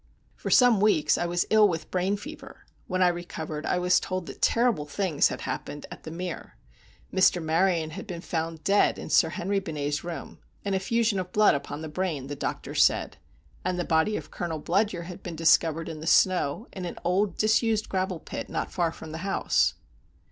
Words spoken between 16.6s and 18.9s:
in an old disused gravel pit not